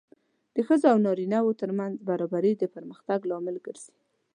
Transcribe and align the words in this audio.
د 0.55 0.57
ښځو 0.67 0.87
او 0.93 0.97
نارینه 1.05 1.39
وو 1.41 1.57
ترمنځ 1.61 1.95
برابري 2.09 2.53
د 2.57 2.63
پرمختګ 2.75 3.19
لامل 3.29 3.55
ګرځي. 3.65 3.95